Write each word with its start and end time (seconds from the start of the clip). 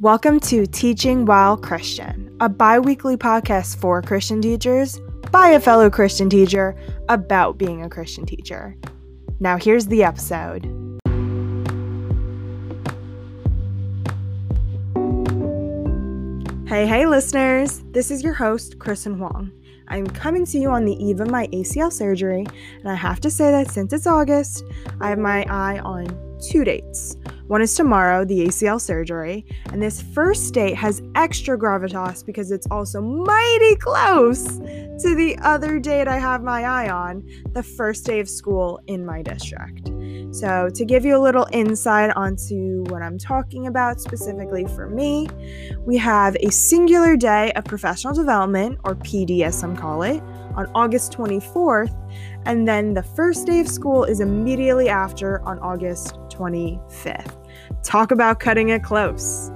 Welcome 0.00 0.40
to 0.40 0.66
Teaching 0.66 1.24
While 1.24 1.56
Christian, 1.56 2.36
a 2.40 2.48
bi 2.48 2.80
weekly 2.80 3.16
podcast 3.16 3.76
for 3.76 4.02
Christian 4.02 4.42
teachers 4.42 4.98
by 5.30 5.50
a 5.50 5.60
fellow 5.60 5.88
Christian 5.88 6.28
teacher 6.28 6.76
about 7.08 7.58
being 7.58 7.84
a 7.84 7.88
Christian 7.88 8.26
teacher. 8.26 8.76
Now, 9.38 9.56
here's 9.56 9.86
the 9.86 10.02
episode. 10.02 10.64
Hey, 16.66 16.88
hey, 16.88 17.06
listeners! 17.06 17.84
This 17.92 18.10
is 18.10 18.20
your 18.20 18.34
host, 18.34 18.80
Kristen 18.80 19.14
Huang. 19.14 19.52
I'm 19.86 20.08
coming 20.08 20.44
to 20.46 20.58
you 20.58 20.70
on 20.70 20.84
the 20.84 20.96
eve 21.02 21.20
of 21.20 21.30
my 21.30 21.46
ACL 21.48 21.92
surgery, 21.92 22.44
and 22.80 22.88
I 22.88 22.96
have 22.96 23.20
to 23.20 23.30
say 23.30 23.52
that 23.52 23.70
since 23.70 23.92
it's 23.92 24.08
August, 24.08 24.64
I 25.00 25.10
have 25.10 25.18
my 25.20 25.44
eye 25.48 25.78
on 25.78 26.08
two 26.40 26.64
dates. 26.64 27.16
One 27.46 27.60
is 27.60 27.74
tomorrow, 27.74 28.24
the 28.24 28.46
ACL 28.46 28.80
surgery, 28.80 29.44
and 29.70 29.82
this 29.82 30.00
first 30.00 30.54
date 30.54 30.74
has 30.76 31.02
extra 31.14 31.58
gravitas 31.58 32.24
because 32.24 32.50
it's 32.50 32.66
also 32.70 33.02
mighty 33.02 33.76
close 33.76 34.44
to 34.56 35.14
the 35.14 35.36
other 35.42 35.78
date 35.78 36.08
I 36.08 36.18
have 36.18 36.42
my 36.42 36.64
eye 36.64 36.88
on, 36.88 37.22
the 37.52 37.62
first 37.62 38.06
day 38.06 38.20
of 38.20 38.30
school 38.30 38.80
in 38.86 39.04
my 39.04 39.20
district. 39.20 39.90
So, 40.34 40.70
to 40.74 40.84
give 40.86 41.04
you 41.04 41.16
a 41.16 41.22
little 41.22 41.46
insight 41.52 42.16
onto 42.16 42.82
what 42.88 43.02
I'm 43.02 43.18
talking 43.18 43.66
about 43.66 44.00
specifically 44.00 44.64
for 44.64 44.88
me, 44.88 45.28
we 45.80 45.98
have 45.98 46.36
a 46.40 46.50
singular 46.50 47.14
day 47.14 47.52
of 47.52 47.64
professional 47.66 48.14
development, 48.14 48.78
or 48.84 48.94
PD 48.94 49.42
as 49.42 49.56
some 49.56 49.76
call 49.76 50.02
it, 50.02 50.22
on 50.56 50.70
August 50.74 51.12
24th, 51.12 51.94
and 52.46 52.66
then 52.66 52.94
the 52.94 53.02
first 53.02 53.46
day 53.46 53.60
of 53.60 53.68
school 53.68 54.04
is 54.04 54.20
immediately 54.20 54.88
after 54.88 55.40
on 55.42 55.58
August 55.60 56.14
25th. 56.28 57.32
Talk 57.82 58.10
about 58.10 58.40
cutting 58.40 58.70
it 58.70 58.82
close. 58.82 59.50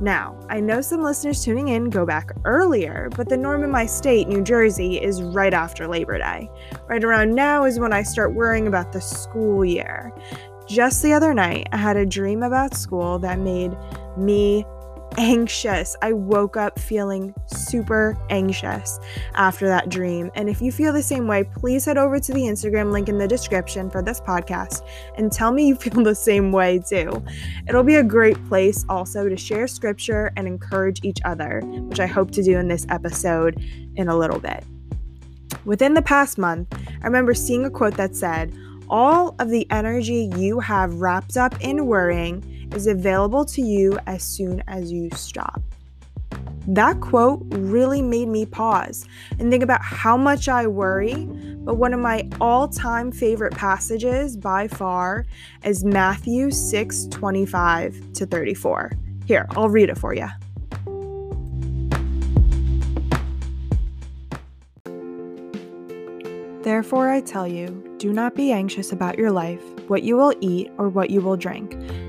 Now, 0.00 0.34
I 0.48 0.60
know 0.60 0.80
some 0.80 1.02
listeners 1.02 1.44
tuning 1.44 1.68
in 1.68 1.90
go 1.90 2.06
back 2.06 2.30
earlier, 2.44 3.10
but 3.16 3.28
the 3.28 3.36
norm 3.36 3.62
in 3.62 3.70
my 3.70 3.84
state, 3.84 4.28
New 4.28 4.42
Jersey, 4.42 4.96
is 4.96 5.22
right 5.22 5.52
after 5.52 5.86
Labor 5.86 6.16
Day. 6.16 6.48
Right 6.88 7.04
around 7.04 7.34
now 7.34 7.64
is 7.64 7.78
when 7.78 7.92
I 7.92 8.02
start 8.02 8.34
worrying 8.34 8.66
about 8.66 8.92
the 8.92 9.00
school 9.00 9.62
year. 9.62 10.10
Just 10.66 11.02
the 11.02 11.12
other 11.12 11.34
night, 11.34 11.68
I 11.72 11.76
had 11.76 11.98
a 11.98 12.06
dream 12.06 12.42
about 12.42 12.74
school 12.74 13.18
that 13.18 13.40
made 13.40 13.76
me 14.16 14.64
anxious. 15.18 15.96
I 16.02 16.12
woke 16.12 16.56
up 16.56 16.78
feeling 16.78 17.34
super 17.46 18.16
anxious 18.30 18.98
after 19.34 19.66
that 19.68 19.88
dream. 19.88 20.30
And 20.34 20.48
if 20.48 20.60
you 20.60 20.72
feel 20.72 20.92
the 20.92 21.02
same 21.02 21.26
way, 21.26 21.44
please 21.44 21.84
head 21.84 21.98
over 21.98 22.18
to 22.18 22.32
the 22.32 22.42
Instagram 22.42 22.92
link 22.92 23.08
in 23.08 23.18
the 23.18 23.28
description 23.28 23.90
for 23.90 24.02
this 24.02 24.20
podcast 24.20 24.86
and 25.16 25.30
tell 25.30 25.52
me 25.52 25.68
you 25.68 25.74
feel 25.76 26.02
the 26.02 26.14
same 26.14 26.52
way 26.52 26.78
too. 26.78 27.22
It'll 27.68 27.82
be 27.82 27.96
a 27.96 28.02
great 28.02 28.42
place 28.48 28.84
also 28.88 29.28
to 29.28 29.36
share 29.36 29.66
scripture 29.66 30.32
and 30.36 30.46
encourage 30.46 31.04
each 31.04 31.18
other, 31.24 31.60
which 31.64 32.00
I 32.00 32.06
hope 32.06 32.30
to 32.32 32.42
do 32.42 32.58
in 32.58 32.68
this 32.68 32.86
episode 32.88 33.62
in 33.96 34.08
a 34.08 34.16
little 34.16 34.38
bit. 34.38 34.64
Within 35.64 35.94
the 35.94 36.02
past 36.02 36.38
month, 36.38 36.68
I 37.02 37.06
remember 37.06 37.34
seeing 37.34 37.64
a 37.64 37.70
quote 37.70 37.96
that 37.96 38.16
said, 38.16 38.56
All 38.88 39.34
of 39.38 39.50
the 39.50 39.66
energy 39.70 40.30
you 40.36 40.60
have 40.60 40.94
wrapped 40.94 41.36
up 41.36 41.60
in 41.60 41.86
worrying 41.86 42.59
is 42.74 42.86
available 42.86 43.44
to 43.46 43.62
you 43.62 43.98
as 44.06 44.22
soon 44.22 44.62
as 44.66 44.92
you 44.92 45.10
stop. 45.14 45.62
That 46.66 47.00
quote 47.00 47.42
really 47.50 48.02
made 48.02 48.28
me 48.28 48.46
pause 48.46 49.06
and 49.38 49.50
think 49.50 49.62
about 49.62 49.82
how 49.82 50.16
much 50.16 50.48
I 50.48 50.66
worry. 50.66 51.26
But 51.64 51.74
one 51.74 51.92
of 51.92 52.00
my 52.00 52.28
all 52.40 52.68
time 52.68 53.10
favorite 53.10 53.54
passages 53.54 54.36
by 54.36 54.68
far 54.68 55.26
is 55.64 55.84
Matthew 55.84 56.50
6 56.50 57.06
25 57.06 58.12
to 58.14 58.26
34. 58.26 58.92
Here, 59.24 59.46
I'll 59.50 59.68
read 59.68 59.88
it 59.88 59.98
for 59.98 60.14
you. 60.14 60.28
Therefore, 66.62 67.08
I 67.08 67.22
tell 67.22 67.48
you, 67.48 67.96
do 67.96 68.12
not 68.12 68.34
be 68.34 68.52
anxious 68.52 68.92
about 68.92 69.18
your 69.18 69.30
life, 69.30 69.62
what 69.88 70.02
you 70.02 70.16
will 70.16 70.34
eat 70.40 70.70
or 70.76 70.90
what 70.90 71.08
you 71.08 71.22
will 71.22 71.36
drink, 71.36 71.74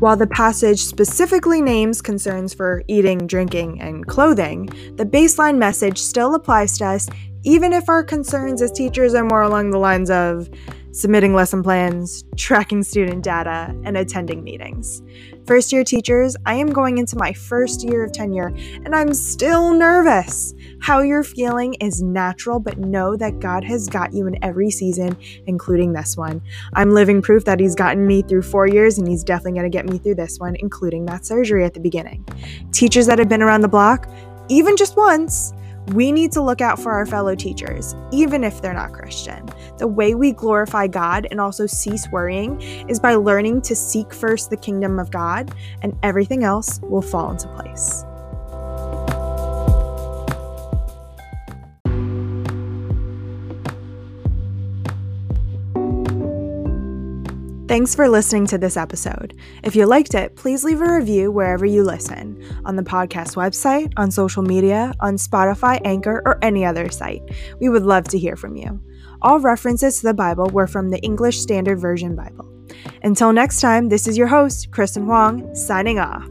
While 0.00 0.16
the 0.16 0.26
passage 0.26 0.82
specifically 0.82 1.60
names 1.60 2.00
concerns 2.00 2.54
for 2.54 2.82
eating, 2.88 3.26
drinking, 3.26 3.82
and 3.82 4.06
clothing, 4.06 4.64
the 4.96 5.04
baseline 5.04 5.58
message 5.58 5.98
still 5.98 6.34
applies 6.34 6.78
to 6.78 6.86
us 6.86 7.06
even 7.42 7.74
if 7.74 7.86
our 7.86 8.02
concerns 8.02 8.62
as 8.62 8.72
teachers 8.72 9.14
are 9.14 9.24
more 9.24 9.42
along 9.42 9.70
the 9.70 9.78
lines 9.78 10.10
of 10.10 10.48
submitting 10.92 11.34
lesson 11.34 11.62
plans, 11.62 12.24
tracking 12.36 12.82
student 12.82 13.22
data, 13.22 13.74
and 13.84 13.96
attending 13.96 14.42
meetings. 14.42 15.02
First 15.46 15.72
year 15.72 15.84
teachers, 15.84 16.36
I 16.46 16.54
am 16.54 16.72
going 16.72 16.98
into 16.98 17.16
my 17.16 17.32
first 17.32 17.82
year 17.82 18.04
of 18.04 18.12
tenure 18.12 18.52
and 18.84 18.94
I'm 18.94 19.14
still 19.14 19.72
nervous. 19.72 20.54
How 20.80 21.00
you're 21.00 21.24
feeling 21.24 21.74
is 21.74 22.02
natural, 22.02 22.60
but 22.60 22.78
know 22.78 23.16
that 23.16 23.40
God 23.40 23.64
has 23.64 23.88
got 23.88 24.12
you 24.12 24.26
in 24.26 24.42
every 24.44 24.70
season, 24.70 25.16
including 25.46 25.92
this 25.92 26.16
one. 26.16 26.42
I'm 26.74 26.90
living 26.90 27.22
proof 27.22 27.44
that 27.44 27.60
He's 27.60 27.74
gotten 27.74 28.06
me 28.06 28.22
through 28.22 28.42
four 28.42 28.66
years 28.66 28.98
and 28.98 29.08
He's 29.08 29.24
definitely 29.24 29.58
going 29.58 29.70
to 29.70 29.76
get 29.76 29.86
me 29.86 29.98
through 29.98 30.16
this 30.16 30.38
one, 30.38 30.56
including 30.56 31.06
that 31.06 31.26
surgery 31.26 31.64
at 31.64 31.74
the 31.74 31.80
beginning. 31.80 32.24
Teachers 32.72 33.06
that 33.06 33.18
have 33.18 33.28
been 33.28 33.42
around 33.42 33.62
the 33.62 33.68
block, 33.68 34.08
even 34.48 34.76
just 34.76 34.96
once, 34.96 35.52
we 35.88 36.12
need 36.12 36.30
to 36.32 36.42
look 36.42 36.60
out 36.60 36.78
for 36.78 36.92
our 36.92 37.06
fellow 37.06 37.34
teachers, 37.34 37.94
even 38.12 38.44
if 38.44 38.62
they're 38.62 38.74
not 38.74 38.92
Christian. 38.92 39.48
The 39.80 39.88
way 39.88 40.14
we 40.14 40.32
glorify 40.32 40.88
God 40.88 41.26
and 41.30 41.40
also 41.40 41.64
cease 41.64 42.06
worrying 42.12 42.60
is 42.86 43.00
by 43.00 43.14
learning 43.14 43.62
to 43.62 43.74
seek 43.74 44.12
first 44.12 44.50
the 44.50 44.56
kingdom 44.58 44.98
of 44.98 45.10
God, 45.10 45.54
and 45.80 45.96
everything 46.02 46.44
else 46.44 46.80
will 46.82 47.00
fall 47.00 47.30
into 47.30 47.48
place. 47.48 48.04
Thanks 57.66 57.94
for 57.94 58.06
listening 58.06 58.46
to 58.48 58.58
this 58.58 58.76
episode. 58.76 59.34
If 59.62 59.74
you 59.74 59.86
liked 59.86 60.12
it, 60.12 60.36
please 60.36 60.62
leave 60.62 60.82
a 60.82 60.92
review 60.92 61.30
wherever 61.30 61.64
you 61.64 61.84
listen 61.84 62.44
on 62.66 62.76
the 62.76 62.82
podcast 62.82 63.34
website, 63.36 63.94
on 63.96 64.10
social 64.10 64.42
media, 64.42 64.92
on 65.00 65.14
Spotify, 65.14 65.80
Anchor, 65.86 66.20
or 66.26 66.38
any 66.42 66.66
other 66.66 66.90
site. 66.90 67.22
We 67.60 67.70
would 67.70 67.84
love 67.84 68.04
to 68.08 68.18
hear 68.18 68.36
from 68.36 68.56
you. 68.56 68.82
All 69.22 69.38
references 69.38 70.00
to 70.00 70.06
the 70.06 70.14
Bible 70.14 70.46
were 70.46 70.66
from 70.66 70.90
the 70.90 70.98
English 71.00 71.40
Standard 71.40 71.78
Version 71.78 72.16
Bible. 72.16 72.48
Until 73.02 73.32
next 73.32 73.60
time, 73.60 73.88
this 73.88 74.08
is 74.08 74.16
your 74.16 74.28
host, 74.28 74.70
Kristen 74.70 75.04
Huang, 75.04 75.54
signing 75.54 75.98
off. 75.98 76.26